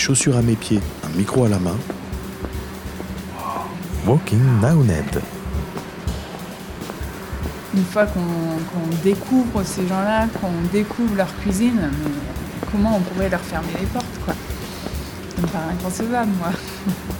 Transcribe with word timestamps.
chaussures 0.00 0.36
à 0.38 0.42
mes 0.42 0.56
pieds, 0.56 0.80
un 1.04 1.16
micro 1.16 1.44
à 1.44 1.48
la 1.50 1.58
main. 1.58 1.76
Walking 4.06 4.40
Ned. 4.86 5.20
Une 7.74 7.84
fois 7.84 8.06
qu'on 8.06 9.04
découvre 9.04 9.62
ces 9.62 9.86
gens-là, 9.86 10.26
qu'on 10.40 10.52
découvre 10.72 11.14
leur 11.16 11.28
cuisine, 11.40 11.90
comment 12.72 12.96
on 12.96 13.00
pourrait 13.00 13.28
leur 13.28 13.40
fermer 13.40 13.68
les 13.78 13.86
portes, 13.86 14.06
quoi? 14.24 14.34
Ça 15.36 15.42
me 15.42 15.46
paraît 15.46 15.72
inconcevable, 15.72 16.30
moi. 16.38 16.50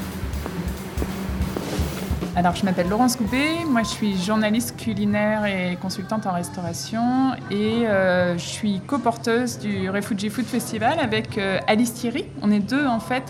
Alors, 2.37 2.55
je 2.55 2.65
m'appelle 2.65 2.89
Laurence 2.89 3.17
Coupé, 3.17 3.65
moi 3.69 3.83
je 3.83 3.89
suis 3.89 4.17
journaliste 4.17 4.77
culinaire 4.77 5.47
et 5.47 5.77
consultante 5.83 6.27
en 6.27 6.33
restauration 6.33 7.33
et 7.51 7.89
euh, 7.89 8.39
je 8.39 8.45
suis 8.45 8.81
coporteuse 8.87 9.59
du 9.59 9.91
Refugee 9.91 10.31
Food 10.31 10.45
Festival 10.45 11.01
avec 11.01 11.39
euh, 11.39 11.59
Alice 11.67 11.93
Thierry. 11.93 12.27
On 12.41 12.53
est 12.53 12.61
deux 12.61 12.87
en 12.87 13.01
fait 13.01 13.25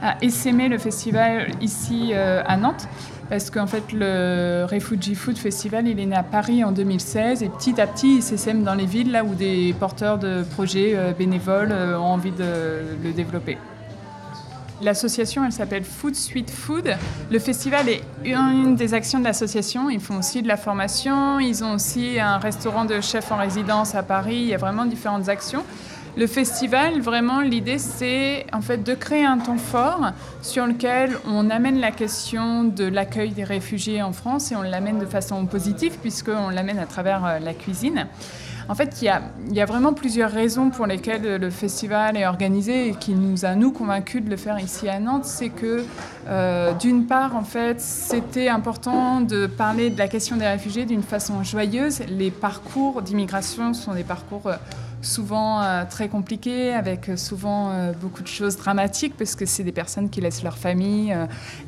à 0.00 0.16
essaimer 0.22 0.68
le 0.68 0.78
festival 0.78 1.48
ici 1.60 2.12
euh, 2.12 2.44
à 2.46 2.56
Nantes 2.56 2.86
parce 3.28 3.50
qu'en 3.50 3.66
fait 3.66 3.92
le 3.92 4.66
Refugee 4.70 5.16
Food 5.16 5.36
Festival 5.36 5.88
il 5.88 5.98
est 5.98 6.06
né 6.06 6.14
à 6.14 6.22
Paris 6.22 6.62
en 6.62 6.70
2016 6.70 7.42
et 7.42 7.48
petit 7.48 7.80
à 7.80 7.88
petit 7.88 8.18
il 8.18 8.22
s'essaime 8.22 8.62
dans 8.62 8.74
les 8.74 8.86
villes 8.86 9.10
là 9.10 9.24
où 9.24 9.34
des 9.34 9.74
porteurs 9.80 10.18
de 10.18 10.44
projets 10.44 10.96
bénévoles 11.18 11.72
ont 11.72 12.04
envie 12.04 12.30
de 12.30 12.44
le 13.02 13.12
développer. 13.12 13.58
L'association, 14.84 15.46
elle 15.46 15.52
s'appelle 15.52 15.82
Food 15.82 16.14
Sweet 16.14 16.50
Food. 16.50 16.94
Le 17.30 17.38
festival 17.38 17.88
est 17.88 18.02
une 18.22 18.76
des 18.76 18.92
actions 18.92 19.18
de 19.18 19.24
l'association. 19.24 19.88
Ils 19.88 19.98
font 19.98 20.18
aussi 20.18 20.42
de 20.42 20.46
la 20.46 20.58
formation. 20.58 21.40
Ils 21.40 21.64
ont 21.64 21.72
aussi 21.72 22.20
un 22.20 22.36
restaurant 22.36 22.84
de 22.84 23.00
chef 23.00 23.32
en 23.32 23.38
résidence 23.38 23.94
à 23.94 24.02
Paris. 24.02 24.36
Il 24.36 24.46
y 24.48 24.52
a 24.52 24.58
vraiment 24.58 24.84
différentes 24.84 25.30
actions. 25.30 25.62
Le 26.18 26.26
festival, 26.26 27.00
vraiment, 27.00 27.40
l'idée, 27.40 27.78
c'est 27.78 28.44
en 28.52 28.60
fait 28.60 28.84
de 28.84 28.94
créer 28.94 29.24
un 29.24 29.38
temps 29.38 29.56
fort 29.56 30.12
sur 30.42 30.66
lequel 30.66 31.16
on 31.26 31.48
amène 31.48 31.80
la 31.80 31.90
question 31.90 32.64
de 32.64 32.84
l'accueil 32.84 33.30
des 33.30 33.42
réfugiés 33.42 34.02
en 34.02 34.12
France 34.12 34.52
et 34.52 34.56
on 34.56 34.62
l'amène 34.62 34.98
de 34.98 35.06
façon 35.06 35.46
positive 35.46 35.96
puisqu'on 36.02 36.50
l'amène 36.50 36.78
à 36.78 36.86
travers 36.86 37.24
euh, 37.24 37.38
la 37.38 37.54
cuisine. 37.54 38.06
En 38.68 38.74
fait, 38.74 39.02
il 39.02 39.04
y, 39.52 39.60
a, 39.60 39.66
vraiment 39.66 39.92
plusieurs 39.92 40.30
raisons 40.30 40.70
pour 40.70 40.86
lesquelles 40.86 41.36
le 41.36 41.50
festival 41.50 42.16
est 42.16 42.26
organisé 42.26 42.88
et 42.88 42.94
qui 42.94 43.12
nous 43.12 43.44
a, 43.44 43.54
nous, 43.54 43.72
convaincus 43.72 44.24
de 44.24 44.30
le 44.30 44.36
faire 44.36 44.58
ici 44.58 44.88
à 44.88 44.98
Nantes. 45.00 45.26
C'est 45.26 45.50
que, 45.50 45.84
euh, 46.28 46.72
d'une 46.72 47.06
part, 47.06 47.36
en 47.36 47.44
fait, 47.44 47.80
c'était 47.80 48.48
important 48.48 49.20
de 49.20 49.46
parler 49.46 49.90
de 49.90 49.98
la 49.98 50.08
question 50.08 50.36
des 50.36 50.46
réfugiés 50.46 50.86
d'une 50.86 51.02
façon 51.02 51.42
joyeuse. 51.42 52.00
Les 52.08 52.30
parcours 52.30 53.02
d'immigration 53.02 53.74
sont 53.74 53.92
des 53.92 54.04
parcours 54.04 54.46
euh, 54.46 54.56
souvent 55.04 55.60
euh, 55.60 55.84
très 55.88 56.08
compliqué, 56.08 56.72
avec 56.72 57.08
euh, 57.08 57.16
souvent 57.16 57.70
euh, 57.70 57.92
beaucoup 57.92 58.22
de 58.22 58.28
choses 58.28 58.56
dramatiques, 58.56 59.14
parce 59.16 59.34
que 59.34 59.46
c'est 59.46 59.62
des 59.62 59.72
personnes 59.72 60.10
qui 60.10 60.20
laissent 60.20 60.42
leur 60.42 60.58
famille 60.58 61.14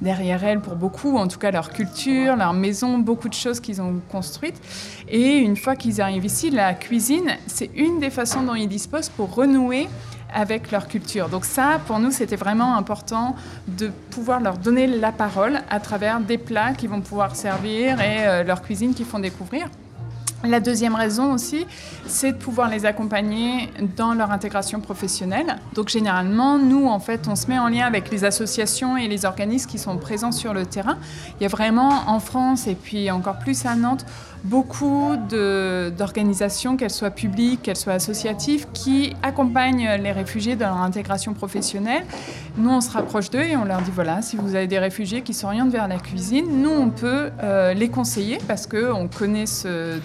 derrière 0.00 0.44
elles 0.44 0.60
pour 0.60 0.74
beaucoup, 0.74 1.16
en 1.16 1.28
tout 1.28 1.38
cas 1.38 1.50
leur 1.50 1.70
culture, 1.70 2.36
leur 2.36 2.52
maison, 2.52 2.98
beaucoup 2.98 3.28
de 3.28 3.34
choses 3.34 3.60
qu'ils 3.60 3.80
ont 3.80 4.00
construites. 4.10 4.60
Et 5.08 5.36
une 5.36 5.56
fois 5.56 5.76
qu'ils 5.76 6.00
arrivent 6.00 6.24
ici, 6.24 6.50
la 6.50 6.74
cuisine, 6.74 7.30
c'est 7.46 7.70
une 7.74 8.00
des 8.00 8.10
façons 8.10 8.42
dont 8.42 8.54
ils 8.54 8.68
disposent 8.68 9.08
pour 9.08 9.34
renouer 9.34 9.88
avec 10.34 10.70
leur 10.70 10.88
culture. 10.88 11.28
Donc 11.28 11.44
ça, 11.44 11.80
pour 11.86 11.98
nous, 11.98 12.10
c'était 12.10 12.36
vraiment 12.36 12.76
important 12.76 13.36
de 13.68 13.90
pouvoir 14.10 14.40
leur 14.40 14.58
donner 14.58 14.86
la 14.86 15.12
parole 15.12 15.60
à 15.70 15.80
travers 15.80 16.20
des 16.20 16.38
plats 16.38 16.72
qu'ils 16.72 16.90
vont 16.90 17.00
pouvoir 17.00 17.36
servir 17.36 18.00
et 18.00 18.44
leur 18.44 18.62
cuisine 18.62 18.94
qu'ils 18.94 19.06
font 19.06 19.20
découvrir. 19.20 19.68
La 20.44 20.60
deuxième 20.60 20.94
raison 20.94 21.32
aussi, 21.32 21.66
c'est 22.06 22.32
de 22.32 22.36
pouvoir 22.36 22.68
les 22.68 22.84
accompagner 22.84 23.70
dans 23.96 24.12
leur 24.12 24.30
intégration 24.30 24.80
professionnelle. 24.80 25.56
Donc 25.74 25.88
généralement, 25.88 26.58
nous, 26.58 26.86
en 26.86 27.00
fait, 27.00 27.26
on 27.26 27.36
se 27.36 27.48
met 27.48 27.58
en 27.58 27.68
lien 27.68 27.86
avec 27.86 28.10
les 28.10 28.24
associations 28.24 28.96
et 28.96 29.08
les 29.08 29.24
organismes 29.24 29.68
qui 29.68 29.78
sont 29.78 29.96
présents 29.96 30.32
sur 30.32 30.52
le 30.52 30.66
terrain. 30.66 30.98
Il 31.40 31.42
y 31.42 31.46
a 31.46 31.48
vraiment 31.48 31.90
en 32.06 32.20
France 32.20 32.66
et 32.66 32.74
puis 32.74 33.10
encore 33.10 33.38
plus 33.38 33.64
à 33.66 33.74
Nantes 33.74 34.04
beaucoup 34.46 35.16
d'organisations, 35.28 36.76
qu'elles 36.76 36.90
soient 36.90 37.10
publiques, 37.10 37.62
qu'elles 37.62 37.76
soient 37.76 37.94
associatives, 37.94 38.66
qui 38.72 39.14
accompagnent 39.22 39.90
les 40.00 40.12
réfugiés 40.12 40.56
dans 40.56 40.68
leur 40.68 40.82
intégration 40.82 41.34
professionnelle. 41.34 42.04
Nous, 42.56 42.70
on 42.70 42.80
se 42.80 42.90
rapproche 42.90 43.30
d'eux 43.30 43.42
et 43.42 43.56
on 43.56 43.64
leur 43.64 43.82
dit, 43.82 43.90
voilà, 43.92 44.22
si 44.22 44.36
vous 44.36 44.54
avez 44.54 44.66
des 44.66 44.78
réfugiés 44.78 45.22
qui 45.22 45.34
s'orientent 45.34 45.72
vers 45.72 45.88
la 45.88 45.98
cuisine, 45.98 46.62
nous, 46.62 46.70
on 46.70 46.90
peut 46.90 47.30
euh, 47.42 47.74
les 47.74 47.88
conseiller 47.88 48.38
parce 48.46 48.66
qu'on 48.66 49.08
connaît 49.08 49.46
ce 49.46 49.98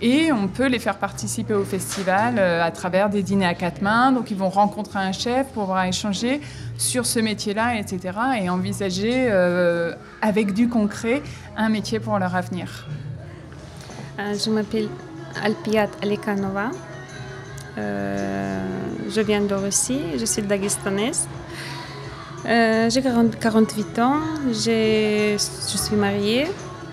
et 0.00 0.32
on 0.32 0.48
peut 0.48 0.66
les 0.66 0.78
faire 0.78 0.98
participer 0.98 1.54
au 1.54 1.64
festival 1.64 2.36
euh, 2.38 2.62
à 2.62 2.70
travers 2.70 3.08
des 3.08 3.22
dîners 3.22 3.46
à 3.46 3.54
quatre 3.54 3.82
mains. 3.82 4.12
Donc, 4.12 4.30
ils 4.30 4.36
vont 4.36 4.48
rencontrer 4.48 4.98
un 4.98 5.12
chef 5.12 5.46
pour 5.48 5.78
échanger 5.80 6.40
sur 6.78 7.06
ce 7.06 7.20
métier-là, 7.20 7.78
etc. 7.78 8.18
et 8.40 8.48
envisager 8.50 9.28
euh, 9.30 9.94
avec 10.22 10.54
du 10.54 10.68
concret 10.68 11.22
un 11.56 11.68
métier 11.68 12.00
pour 12.00 12.18
leur 12.18 12.34
avenir. 12.34 12.86
Euh, 14.18 14.34
je 14.34 14.50
m'appelle 14.50 14.88
Alpiat 15.42 15.88
Alekanova. 16.02 16.70
Je 17.76 19.20
viens 19.20 19.42
de 19.42 19.54
Russie, 19.54 20.00
je 20.18 20.24
suis 20.24 20.42
dagestanaise. 20.42 21.28
J'ai 22.44 23.02
48 23.02 23.98
ans, 23.98 24.20
je 24.48 25.36
suis 25.38 25.96
mariée. 25.96 26.46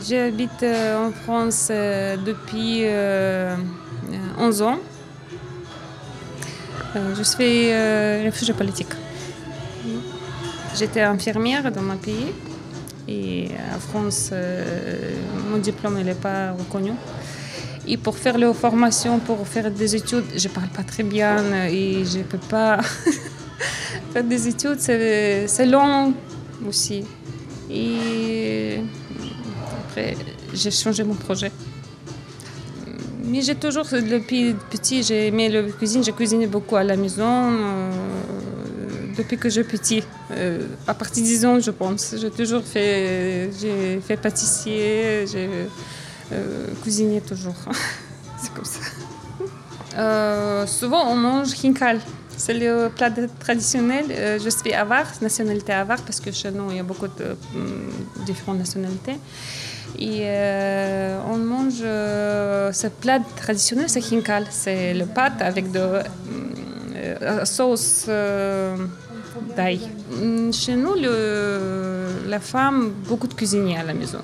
J'habite 0.08 0.64
en 0.64 1.12
France 1.12 1.68
depuis 1.70 2.84
11 4.38 4.62
ans. 4.62 4.80
je 6.96 7.24
suis 7.24 7.72
réfugiée 8.24 8.54
politique. 8.54 8.94
J'étais 10.76 11.02
infirmière 11.02 11.72
dans 11.72 11.82
mon 11.82 11.98
pays. 11.98 12.34
Et 13.08 13.50
en 13.76 13.80
France, 13.80 14.30
euh, 14.32 15.12
mon 15.50 15.58
diplôme 15.58 16.02
n'est 16.02 16.16
pas 16.16 16.52
reconnu. 16.52 16.94
Et 17.88 17.98
pour 17.98 18.18
faire 18.18 18.38
les 18.38 18.54
formations, 18.54 19.20
pour 19.20 19.46
faire 19.48 19.70
des 19.72 19.96
études, 19.96 20.26
je 20.36 20.48
ne 20.48 20.54
parle 20.54 20.70
pas 20.70 20.84
très 20.84 21.04
bien 21.04 21.66
et 21.66 22.06
je 22.06 22.20
ne 22.20 22.24
peux 22.24 22.38
pas 22.38 22.80
faire 24.14 24.24
des 24.24 24.48
études. 24.48 24.80
C'est 24.80 25.66
long 25.66 26.14
aussi. 26.68 27.04
Et 27.70 28.80
après, 29.92 30.16
j'ai 30.54 30.72
changé 30.72 31.04
mon 31.04 31.16
projet. 31.16 31.52
Mais 33.26 33.42
j'ai 33.42 33.56
toujours, 33.56 33.86
depuis 33.86 34.56
petit, 34.70 35.04
j'ai 35.04 35.28
aimé 35.28 35.50
la 35.50 35.64
cuisine. 35.64 36.04
J'ai 36.04 36.14
cuisiné 36.14 36.48
beaucoup 36.48 36.78
à 36.78 36.84
la 36.84 36.96
maison. 36.96 37.26
Euh, 37.28 37.92
depuis 39.18 39.38
que 39.38 39.50
je 39.50 39.62
suis 39.62 39.64
petit. 39.64 40.04
Euh, 40.32 40.66
à 40.88 40.94
partir 40.94 41.24
de 41.24 41.28
10 41.28 41.46
ans, 41.46 41.60
je 41.60 41.72
pense. 41.72 42.16
J'ai 42.20 42.32
toujours 42.32 42.64
fait, 42.64 43.50
j'ai 43.60 44.00
fait 44.00 44.18
pâtissier, 44.18 45.26
j'ai 45.32 45.50
euh, 46.32 46.68
cuisiné 46.82 47.22
toujours. 47.22 47.56
C'est 48.42 48.54
comme 48.54 48.66
ça. 48.66 48.80
Souvent, 50.68 51.12
on 51.12 51.16
mange 51.16 51.50
hinkal. 51.64 52.00
C'est 52.38 52.54
le 52.54 52.90
plat 52.90 53.12
traditionnel. 53.40 54.06
je 54.44 54.50
suis 54.50 54.74
avare, 54.74 55.12
nationalité 55.22 55.74
avare, 55.74 56.02
parce 56.02 56.20
que 56.20 56.32
chez 56.32 56.50
nous, 56.50 56.72
il 56.72 56.78
y 56.78 56.80
a 56.80 56.84
beaucoup 56.84 57.08
de 57.08 57.36
différentes 58.26 58.58
nationalités. 58.58 59.18
Et 60.00 60.26
on 61.30 61.38
mange 61.38 61.82
ce 61.82 62.88
plat 62.88 63.20
traditionnel, 63.36 63.90
c'est 63.90 64.04
hinkal. 64.12 64.46
C'est 64.50 64.94
le 64.94 65.06
pâte 65.06 65.42
avec 65.42 65.72
de 65.72 66.00
sauce 67.46 68.08
d'ail. 69.56 69.80
Mm, 70.12 70.52
chez 70.52 70.76
nous, 70.76 70.96
la 72.28 72.40
femme, 72.40 72.92
beaucoup 73.08 73.28
de 73.28 73.34
cuisiniers 73.34 73.78
à 73.78 73.84
la 73.84 73.94
maison. 73.94 74.20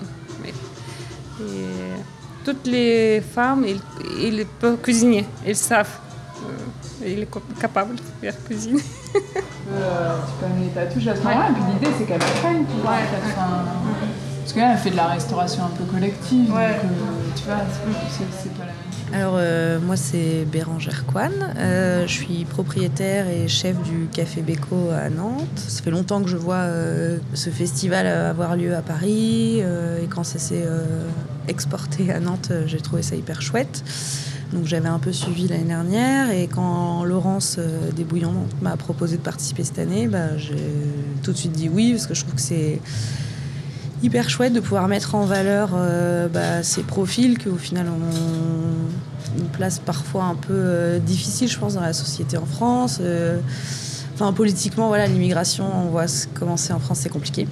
toutes 2.44 2.68
les 2.68 3.22
femmes, 3.22 3.66
ils, 3.68 4.46
peuvent 4.60 4.78
cuisiner, 4.78 5.26
ils 5.46 5.56
savent. 5.56 6.00
Euh, 6.46 7.06
ils 7.06 7.28
sont 7.34 7.42
capables 7.60 7.96
de 7.96 8.02
faire 8.22 8.42
cuisiner. 8.46 8.82
euh, 9.16 10.16
tu 10.28 10.34
peux 10.40 10.46
amener 10.46 10.70
ta 10.70 10.86
touche 10.86 11.08
à 11.08 11.16
ce 11.18 11.22
moment-là, 11.24 11.50
puis 11.54 11.64
l'idée 11.74 11.94
c'est 11.98 12.06
qu'elle 12.06 12.22
apprenne, 12.22 12.66
tu 12.66 12.82
vois. 12.82 13.00
Parce 14.48 14.54
qu'elle 14.54 14.72
elle 14.72 14.78
fait 14.78 14.92
de 14.92 14.96
la 14.96 15.08
restauration 15.08 15.66
un 15.66 15.76
peu 15.78 15.84
collective, 15.84 16.48
donc 16.48 16.56
euh, 16.56 16.80
tu 17.36 17.44
vois, 17.44 17.58
c'est 18.40 18.54
pas 18.54 18.60
la 18.60 18.68
même 18.68 18.88
alors 19.14 19.36
euh, 19.38 19.80
moi 19.80 19.96
c'est 19.96 20.46
Bérangère 20.46 21.06
Coine, 21.06 21.54
euh, 21.58 22.06
je 22.08 22.12
suis 22.12 22.44
propriétaire 22.44 23.30
et 23.30 23.48
chef 23.48 23.82
du 23.84 24.08
Café 24.12 24.42
Beko 24.42 24.90
à 24.92 25.10
Nantes. 25.10 25.48
Ça 25.56 25.82
fait 25.82 25.92
longtemps 25.92 26.22
que 26.22 26.30
je 26.30 26.36
vois 26.36 26.56
euh, 26.56 27.18
ce 27.34 27.50
festival 27.50 28.06
avoir 28.06 28.58
lieu 28.58 28.76
à 28.76 28.82
Paris 28.82 29.60
et 29.60 30.08
quand 30.10 30.26
ça 30.26 30.40
s'est 30.40 30.68
exporté 31.48 32.12
à 32.12 32.20
Nantes 32.20 32.52
j'ai 32.66 32.82
trouvé 32.82 33.02
ça 33.02 33.16
hyper 33.16 33.42
chouette. 33.42 33.84
Donc 34.52 34.66
j'avais 34.66 34.90
un 34.90 35.00
peu 35.00 35.14
suivi 35.14 35.48
l'année 35.48 35.64
dernière 35.64 36.32
et 36.32 36.48
quand 36.48 37.06
Laurence 37.06 37.60
Desbouillons 37.96 38.46
m'a 38.62 38.76
proposé 38.76 39.16
de 39.16 39.22
participer 39.22 39.64
cette 39.64 39.80
année, 39.80 40.08
bah, 40.08 40.38
j'ai 40.38 40.56
tout 41.24 41.32
de 41.32 41.38
suite 41.38 41.54
dit 41.54 41.70
oui 41.70 41.92
parce 41.92 42.08
que 42.08 42.14
je 42.14 42.22
trouve 42.24 42.36
que 42.36 42.42
c'est 42.42 42.82
hyper 44.04 44.30
chouette 44.30 44.54
de 44.54 44.60
pouvoir 44.60 44.88
mettre 44.88 45.16
en 45.16 45.26
valeur 45.26 45.72
euh, 45.74 46.28
bah, 46.28 46.64
ces 46.64 46.84
profils 46.84 47.38
qui 47.38 47.50
au 47.50 47.56
final 47.56 47.88
une 49.38 49.48
place 49.48 49.80
parfois 49.80 50.26
un 50.26 50.36
peu 50.36 50.54
euh, 50.54 51.00
difficile 51.00 51.48
je 51.48 51.58
pense 51.58 51.74
dans 51.74 51.82
la 51.82 51.94
société 51.94 52.38
en 52.38 52.46
France. 52.46 53.00
Euh, 53.02 53.40
Enfin, 54.20 54.34
politiquement, 54.34 54.88
voilà, 54.88 55.06
l'immigration, 55.06 55.66
on 55.86 55.90
voit 55.90 56.08
comment 56.34 56.58
c'est 56.58 56.74
en 56.74 56.80
France, 56.80 57.02
c'est 57.04 57.10
compliqué. 57.10 57.48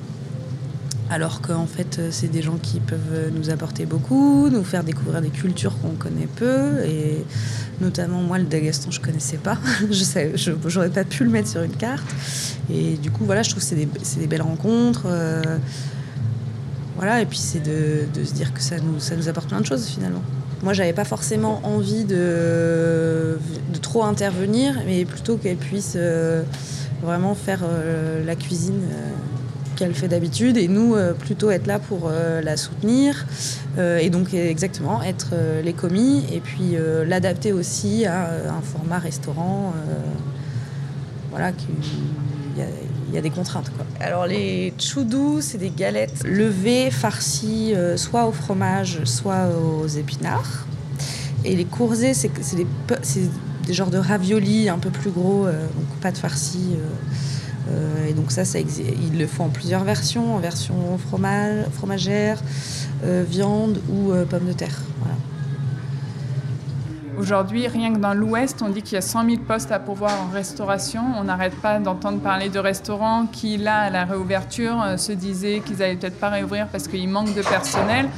Alors 1.12 1.42
qu'en 1.42 1.68
fait, 1.68 2.02
c'est 2.10 2.28
des 2.28 2.42
gens 2.42 2.58
qui 2.60 2.80
peuvent 2.80 3.32
nous 3.36 3.52
apporter 3.52 3.86
beaucoup, 3.86 4.50
nous 4.50 4.64
faire 4.64 4.84
découvrir 4.84 5.22
des 5.22 5.30
cultures 5.30 5.80
qu'on 5.80 5.92
connaît 5.92 6.26
peu. 6.26 6.84
Et 6.84 7.24
notamment, 7.82 8.22
moi, 8.22 8.40
le 8.40 8.46
Dagestan, 8.46 8.90
je 8.90 9.00
connaissais 9.00 9.38
pas. 9.38 9.60
je 9.92 10.52
n'aurais 10.52 10.90
pas 10.90 11.04
pu 11.04 11.24
le 11.24 11.30
mettre 11.30 11.50
sur 11.50 11.62
une 11.62 11.76
carte. 11.76 12.08
Et 12.74 12.98
du 12.98 13.12
coup, 13.12 13.26
voilà, 13.26 13.44
je 13.44 13.52
trouve 13.52 13.62
que 13.62 13.70
c'est 13.70 13.76
des, 13.76 13.88
des, 14.18 14.26
belles 14.26 14.42
rencontres. 14.42 15.06
Euh, 16.96 16.98
voilà, 16.98 17.22
et 17.22 17.26
puis 17.26 17.38
c'est 17.38 17.60
de, 17.60 18.24
se 18.24 18.34
dire 18.34 18.54
que 18.54 18.62
ça 18.62 18.78
nous, 18.80 19.00
ça 19.00 19.16
apporte 19.28 19.50
plein 19.50 19.62
de 19.62 19.66
choses 19.66 19.88
finalement. 19.88 20.22
Moi, 20.64 20.74
j'avais 20.74 20.94
pas 20.94 21.06
forcément 21.06 21.62
envie 21.64 22.06
de, 22.06 23.38
trop 23.82 24.04
intervenir, 24.04 24.82
mais 24.86 25.06
plutôt 25.06 25.38
qu'elle 25.38 25.58
puisse 25.58 25.94
euh, 25.96 26.44
vraiment 27.02 27.36
faire 27.36 27.62
euh, 27.64 28.26
la 28.26 28.36
cuisine 28.36 28.82
qu'elle 29.76 29.94
fait 29.94 30.08
d'habitude 30.08 30.58
et 30.58 30.68
nous 30.68 30.96
euh, 30.96 31.14
plutôt 31.14 31.52
être 31.52 31.68
là 31.68 31.80
pour 31.80 32.08
euh, 32.08 32.42
la 32.42 32.58
soutenir 32.58 33.26
euh, 33.78 33.98
et 33.98 34.10
donc 34.10 34.34
exactement 34.34 35.04
être 35.04 35.34
les 35.64 35.74
commis 35.74 36.24
et 36.32 36.40
puis 36.40 36.76
l'adapter 37.06 37.52
aussi 37.52 38.06
à 38.06 38.30
un 38.50 38.62
format 38.62 39.00
restaurant 39.00 39.74
voilà 41.30 41.48
a 41.48 41.52
des 43.22 43.30
contraintes 43.30 43.72
quoi. 43.76 43.86
Alors 44.00 44.28
les 44.28 44.74
choudous 44.80 45.42
c'est 45.42 45.58
des 45.58 45.70
galettes 45.70 46.24
levées 46.24 46.92
farcies 46.92 47.74
soit 47.96 48.26
au 48.26 48.32
fromage 48.32 49.04
soit 49.06 49.48
aux 49.50 49.88
épinards 49.88 50.66
et 51.44 51.56
les 51.56 51.66
courzés 51.66 52.14
c'est 52.14 52.32
des, 52.56 52.68
des 53.68 53.74
genres 53.74 53.92
de 53.92 53.98
raviolis 53.98 54.70
un 54.70 54.80
peu 54.80 54.90
plus 54.90 55.12
gros 55.12 55.46
donc 55.46 56.00
pas 56.02 56.12
de 56.12 56.18
farcis 56.18 56.76
euh, 57.70 58.08
et 58.08 58.14
donc 58.14 58.32
ça, 58.32 58.46
ça 58.46 58.60
ils 58.60 59.18
le 59.18 59.28
font 59.28 59.46
en 59.46 59.50
plusieurs 59.50 59.84
versions, 59.84 60.36
en 60.36 60.40
version 60.40 60.98
fromage, 60.98 61.66
fromagère, 61.74 62.42
euh, 63.04 63.24
viande 63.28 63.80
ou 63.90 64.12
euh, 64.12 64.26
pommes 64.26 64.48
de 64.48 64.54
terre. 64.54 64.82
Aujourd'hui, 67.18 67.68
rien 67.68 67.94
que 67.94 68.00
dans 68.00 68.14
l'Ouest, 68.14 68.62
on 68.62 68.70
dit 68.70 68.82
qu'il 68.82 68.96
y 68.96 68.98
a 68.98 69.02
100 69.02 69.26
000 69.26 69.38
postes 69.48 69.72
à 69.72 69.80
pourvoir 69.80 70.12
en 70.22 70.34
restauration. 70.34 71.02
On 71.18 71.24
n'arrête 71.24 71.56
pas 71.56 71.80
d'entendre 71.80 72.20
parler 72.20 72.50
de 72.50 72.60
restaurants 72.60 73.26
qui, 73.26 73.58
là, 73.58 73.80
à 73.80 73.90
la 73.90 74.06
réouverture, 74.06 74.84
se 74.98 75.12
disaient 75.14 75.62
qu'ils 75.66 75.78
n'allaient 75.78 75.96
peut-être 75.96 76.20
pas 76.20 76.30
réouvrir 76.30 76.68
parce 76.68 76.88
qu'il 76.88 77.08
manque 77.08 77.34
de 77.34 77.42
personnel. 77.42 78.10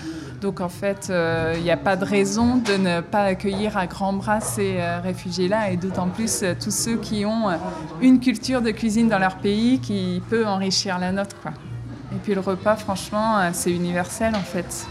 Donc 0.42 0.62
en 0.62 0.70
fait, 0.70 1.08
il 1.10 1.14
euh, 1.14 1.60
n'y 1.60 1.72
a 1.72 1.78
pas 1.78 1.96
de 1.96 2.06
raison 2.06 2.58
de 2.58 2.74
ne 2.74 3.02
pas 3.02 3.24
accueillir 3.24 3.76
à 3.76 3.88
grands 3.88 4.14
bras 4.14 4.40
ces 4.40 4.78
euh, 4.78 5.00
réfugiés-là, 5.00 5.72
et 5.72 5.78
d'autant 5.78 6.10
plus 6.10 6.44
euh, 6.44 6.54
tous 6.62 6.72
ceux 6.72 6.98
qui 6.98 7.26
ont 7.26 7.50
une 8.02 8.20
culture 8.20 8.62
de 8.62 8.72
cuisine 8.72 9.10
dans 9.10 9.20
leur 9.20 9.38
pays 9.38 9.80
qui 9.80 10.22
peut 10.30 10.46
enrichir 10.46 11.00
la 11.00 11.12
nôtre. 11.12 11.36
Et 12.14 12.20
puis 12.24 12.36
le 12.36 12.42
repas, 12.42 12.76
franchement, 12.76 13.50
c'est 13.52 13.72
universel 13.72 14.36
en 14.36 14.40
fait. 14.40 14.88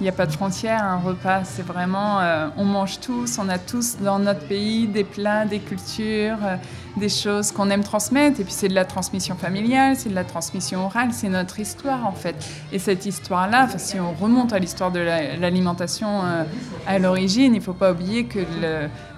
Il 0.00 0.02
n'y 0.02 0.08
a 0.08 0.12
pas 0.12 0.26
de 0.26 0.32
frontières, 0.32 0.82
un 0.82 0.98
repas, 0.98 1.44
c'est 1.44 1.64
vraiment, 1.64 2.18
on 2.56 2.64
mange 2.64 3.00
tous, 3.00 3.38
on 3.38 3.48
a 3.48 3.58
tous 3.58 3.96
dans 3.98 4.18
notre 4.18 4.46
pays 4.46 4.86
des 4.88 5.04
plats, 5.04 5.44
des 5.44 5.60
cultures, 5.60 6.38
des 6.96 7.08
choses 7.08 7.52
qu'on 7.52 7.70
aime 7.70 7.84
transmettre. 7.84 8.40
Et 8.40 8.44
puis 8.44 8.52
c'est 8.52 8.68
de 8.68 8.74
la 8.74 8.84
transmission 8.84 9.36
familiale, 9.36 9.96
c'est 9.96 10.08
de 10.08 10.14
la 10.14 10.24
transmission 10.24 10.86
orale, 10.86 11.12
c'est 11.12 11.28
notre 11.28 11.60
histoire 11.60 12.06
en 12.06 12.12
fait. 12.12 12.36
Et 12.72 12.78
cette 12.78 13.06
histoire-là, 13.06 13.68
si 13.76 13.98
on 14.00 14.12
remonte 14.12 14.52
à 14.52 14.58
l'histoire 14.58 14.90
de 14.90 15.00
l'alimentation 15.00 16.24
euh, 16.24 16.44
à 16.86 16.98
l'origine, 16.98 17.54
il 17.54 17.58
ne 17.58 17.64
faut 17.64 17.72
pas 17.72 17.92
oublier 17.92 18.24
que 18.24 18.40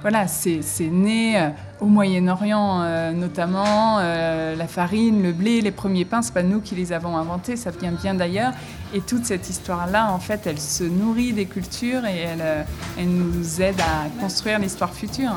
voilà, 0.02 0.26
c'est 0.26 0.60
né 0.80 1.40
euh, 1.40 1.48
au 1.80 1.86
Moyen-Orient 1.86 2.82
euh, 2.82 3.12
notamment. 3.12 3.98
la 3.98 4.66
farine, 4.66 5.22
le 5.22 5.32
blé, 5.32 5.60
les 5.60 5.70
premiers 5.70 6.04
pains, 6.04 6.22
c'est 6.22 6.34
pas 6.34 6.42
nous 6.42 6.60
qui 6.60 6.74
les 6.74 6.92
avons 6.92 7.16
inventés, 7.16 7.56
ça 7.56 7.70
vient 7.70 7.92
bien 7.92 8.14
d'ailleurs. 8.14 8.52
Et 8.94 9.00
toute 9.00 9.24
cette 9.26 9.48
histoire-là, 9.50 10.10
en 10.10 10.18
fait, 10.18 10.46
elle 10.46 10.60
se 10.60 10.84
nourrit 10.84 11.32
des 11.32 11.46
cultures 11.46 12.04
et 12.06 12.18
elle, 12.18 12.66
elle 12.98 13.08
nous 13.08 13.60
aide 13.60 13.80
à 13.80 14.08
construire 14.20 14.58
l'histoire 14.58 14.92
future. 14.92 15.34